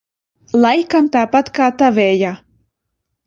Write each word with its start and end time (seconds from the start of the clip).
Laikam 0.61 1.09
tāpat 1.15 1.53
kā 1.59 1.67
tavējā? 1.83 2.31